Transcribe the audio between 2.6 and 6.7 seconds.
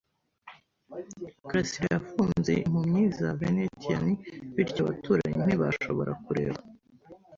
impumyi za venetian, bityo abaturanyi ntibashobora kureba.